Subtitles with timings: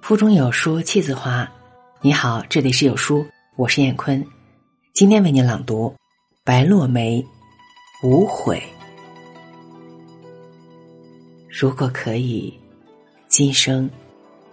[0.00, 1.50] 腹中有书气自华。
[2.00, 3.26] 你好，这里是有书，
[3.56, 4.24] 我是燕坤。
[4.92, 5.88] 今天为您朗读
[6.44, 7.20] 《白落梅》，
[8.06, 8.62] 无悔。
[11.48, 12.56] 如果可以，
[13.26, 13.90] 今生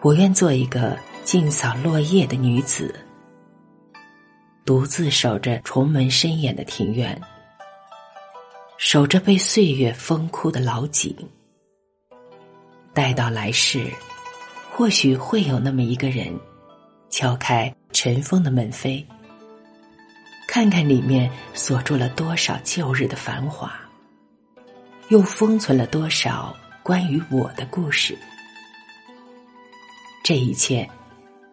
[0.02, 2.96] 我愿做一个静扫落叶的女子，
[4.66, 7.22] 独自守着重门深掩的庭院，
[8.86, 11.16] 守着被岁月风枯的老井，
[12.94, 13.90] 待到来世。
[14.74, 16.38] 或许会有那么一个人，
[17.10, 19.02] 敲开尘封的门扉，
[20.50, 23.74] 看看里面锁住了多少旧日的繁华，
[25.08, 26.54] 又封存了多少
[26.84, 28.18] 关于我的故事。
[30.26, 30.88] 这一切，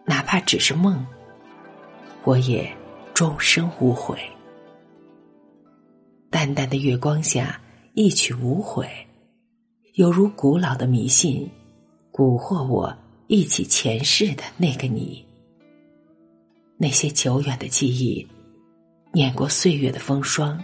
[0.05, 1.07] 哪怕只是梦，
[2.25, 2.69] 我也
[3.15, 4.19] 终生无悔。
[6.31, 7.61] 淡淡的月光下，
[7.95, 8.89] 一曲无悔，
[9.95, 11.51] 犹如古老的迷信，
[12.13, 12.97] 蛊惑我。
[13.33, 15.25] 忆起前世的那个你，
[16.77, 18.27] 那些久远的记忆，
[19.13, 20.61] 碾过岁月的风霜，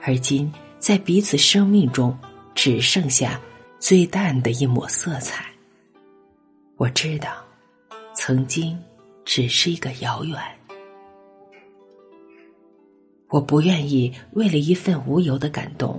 [0.00, 2.16] 而今在彼此生命中
[2.54, 3.40] 只剩下
[3.80, 5.44] 最淡的一抹色彩。
[6.76, 7.44] 我知道，
[8.14, 8.78] 曾经
[9.24, 10.38] 只是一个遥远。
[13.32, 15.98] 我不愿意为了一份无由的感动，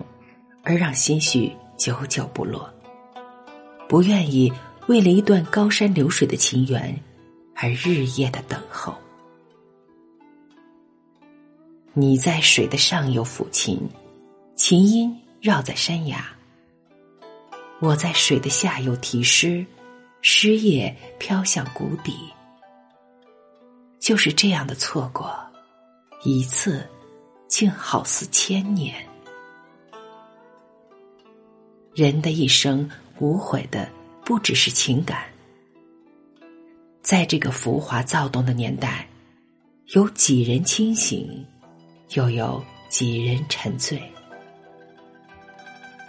[0.64, 2.72] 而让心绪久久不落，
[3.90, 4.54] 不愿意。
[4.88, 6.94] 为了一段高山流水的情缘，
[7.56, 8.94] 而日夜的等候。
[11.94, 13.80] 你在水的上游抚琴，
[14.58, 16.18] 琴音绕在山崖；
[17.80, 19.66] 我在水的下游题诗，
[20.22, 22.14] 诗叶飘向谷底。
[24.02, 25.34] 就是这样的错过，
[26.26, 26.86] 一次，
[27.54, 28.96] 竟好似千年。
[31.94, 33.88] 人的一生，无悔的。
[34.26, 35.26] 不只是情感，
[37.04, 39.08] 在这个浮华躁动的年代，
[39.90, 41.46] 有几人清醒，
[42.16, 44.02] 又有几人沉醉。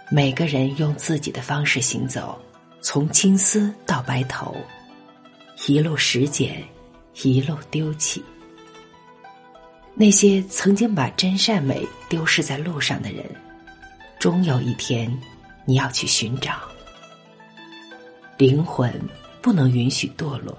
[0.09, 2.41] 每个人用自己的方式行走，
[2.81, 4.57] 从青丝到白头，
[5.67, 6.63] 一路拾捡，
[7.21, 8.23] 一路丢弃。
[9.97, 13.25] 那些曾经把真善美丢失在路上的人，
[14.19, 15.09] 终有一天，
[15.63, 16.55] 你要去寻找。
[18.37, 18.93] 灵魂
[19.41, 20.57] 不能允许堕落，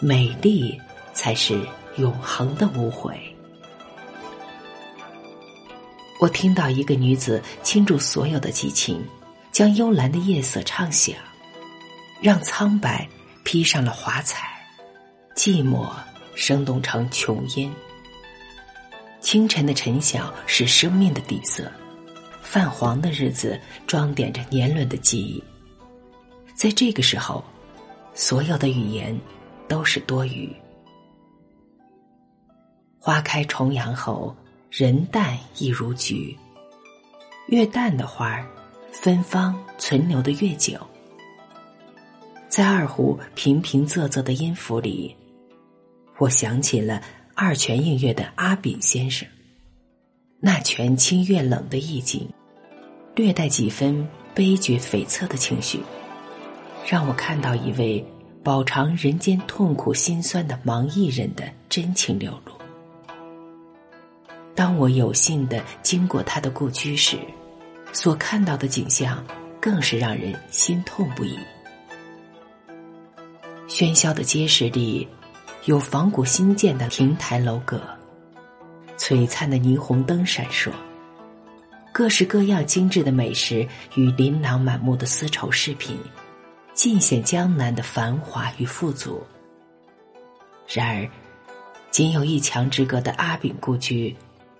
[0.00, 0.76] 美丽
[1.12, 1.64] 才是
[1.96, 3.16] 永恒的无悔。
[6.18, 9.00] 我听到一个女子倾注所有的激情，
[9.52, 11.14] 将幽蓝的夜色唱响，
[12.20, 13.08] 让苍白
[13.44, 14.48] 披上了华彩，
[15.36, 15.88] 寂寞
[16.34, 17.72] 生动成琼音。
[19.24, 21.72] 清晨的晨晓是生命的底色，
[22.42, 25.42] 泛黄的日子装点着年轮的记忆。
[26.54, 27.42] 在这个时候，
[28.12, 29.18] 所有的语言
[29.66, 30.54] 都是多余。
[32.98, 34.36] 花开重阳后，
[34.70, 36.36] 人淡亦如菊。
[37.46, 38.46] 越淡的花儿，
[38.92, 40.78] 芬芳存留的越久。
[42.46, 45.16] 在二胡平平仄仄的音符里，
[46.18, 47.00] 我想起了
[47.36, 49.26] 二泉映月的阿炳先生。
[50.38, 52.28] 那泉清月冷的意境，
[53.16, 55.80] 略带几分悲绝悱恻的情绪。
[56.86, 58.04] 让我看到一位
[58.44, 62.52] 饱尝人间痛苦辛酸的盲艺人的真情流露。
[64.54, 67.18] 当我有幸的经过他的故居时，
[67.92, 69.26] 所看到的景象
[69.60, 71.36] 更是让人心痛不已。
[73.66, 75.08] 喧嚣的街市里，
[75.66, 77.80] 有仿古新建的亭台楼阁，
[78.98, 80.70] 璀璨的霓虹灯闪烁，
[81.90, 85.98] 各式各样精致的美食与琳琅满目的丝绸饰品。
[86.74, 89.24] 尽显江南的繁华与富足。
[90.66, 91.08] 然而，
[91.88, 94.14] 仅有一墙之隔的阿炳故居，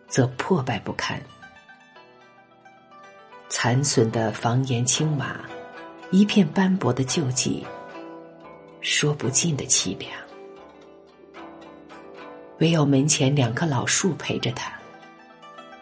[0.06, 1.21] 则破败不堪。
[3.48, 5.36] 残损的房檐青瓦，
[6.12, 7.66] 一片斑驳的旧迹，
[8.80, 10.10] 说不尽的凄凉。
[12.65, 14.72] 唯有门前两棵老树陪着他，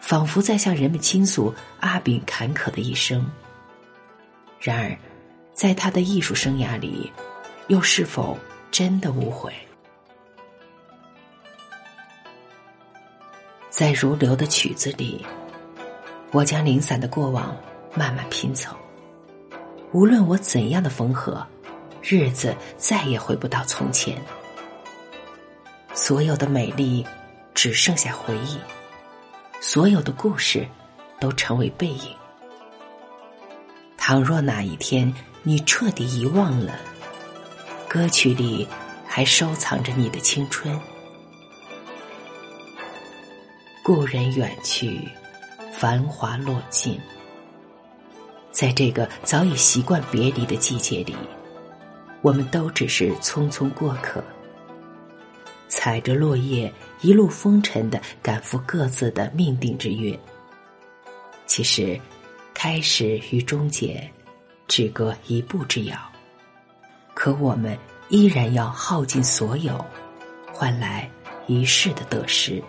[0.01, 3.25] 仿佛在向人们倾诉阿炳坎坷的一生。
[4.61, 4.99] 然而。
[5.55, 7.13] 在他的艺术生涯里，
[7.69, 8.39] 又是否
[8.71, 9.53] 真的无悔？
[13.69, 15.25] 在如流的曲子里，
[16.31, 17.55] 我将零散的过往
[17.95, 18.75] 慢慢拼凑。
[19.93, 21.47] 无论我怎样的缝合，
[22.01, 24.17] 日子再也回不到从前。
[26.05, 27.07] 所有的美丽
[27.55, 28.59] 只剩下回忆，
[29.61, 30.67] 所有的故事
[31.21, 32.13] 都成为背影。
[33.97, 35.15] 倘若哪一天
[35.45, 36.75] 你彻底遗忘了，
[37.89, 38.67] 歌曲里
[39.07, 40.77] 还收藏着你的青春。
[43.85, 45.09] 故人远去，
[45.73, 47.01] 繁华落尽。
[48.51, 51.15] 在这个早已习惯别离的季节里，
[52.23, 54.21] 我们都只是匆匆过客，
[55.85, 60.17] 踩着落叶，一路风尘的赶赴各自的命定之约。
[61.45, 62.01] 其实，
[62.55, 64.09] 开始与终结，
[64.69, 65.99] 只隔一步之遥，
[67.15, 67.77] 可我们
[68.11, 69.85] 依然要耗尽所有，
[70.53, 71.11] 换来
[71.49, 72.63] 一世的得失。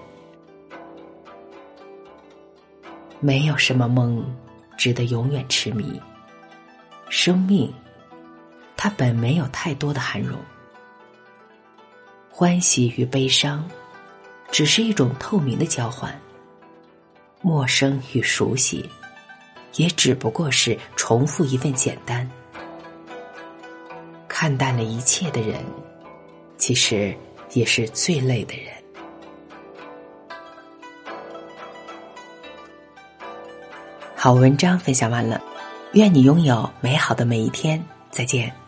[3.19, 4.25] 没有什么梦。
[4.75, 6.01] 值得永远痴迷。
[7.09, 7.71] 生命，
[8.75, 10.39] 它本没有太多的含容，
[12.35, 13.63] 欢喜与悲伤，
[14.49, 16.19] 只是一种透明的交换。
[17.43, 18.89] 陌生与熟悉，
[19.75, 22.27] 也只不过是重复一份简单。
[24.27, 25.63] 看淡了一切的人，
[26.57, 27.15] 其实
[27.51, 28.73] 也是最累的人。
[34.15, 35.39] 好文章分享完了，
[35.91, 37.85] 愿你拥有美好的每一天。
[38.09, 38.62] 再见。